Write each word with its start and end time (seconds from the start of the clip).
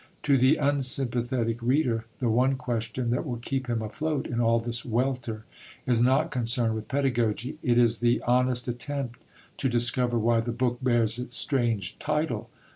To 0.23 0.35
the 0.35 0.55
unsympathetic 0.55 1.61
reader, 1.61 2.05
the 2.19 2.27
one 2.31 2.55
question 2.55 3.11
that 3.11 3.23
will 3.23 3.37
keep 3.37 3.67
him 3.67 3.83
afloat 3.83 4.25
in 4.25 4.41
all 4.41 4.59
this 4.59 4.83
welter, 4.83 5.45
is 5.85 6.01
not 6.01 6.31
concerned 6.31 6.73
with 6.73 6.87
pedagogy; 6.87 7.59
it 7.61 7.77
is 7.77 7.99
the 7.99 8.19
honest 8.23 8.67
attempt 8.67 9.19
to 9.57 9.69
discover 9.69 10.17
why 10.17 10.39
the 10.39 10.53
book 10.53 10.79
bears 10.81 11.19
its 11.19 11.37
strange 11.37 11.99
title. 11.99 12.49